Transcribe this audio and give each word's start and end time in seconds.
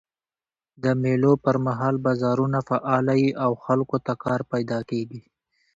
د 0.83 0.85
مېلو 1.01 1.33
پر 1.43 1.55
مهال 1.65 1.95
بازارونه 2.05 2.59
فعاله 2.69 3.13
يي 3.23 3.29
او 3.43 3.51
خلکو 3.65 3.97
ته 4.05 4.13
کار 4.23 4.39
پیدا 4.51 4.79
کېږي. 4.89 5.21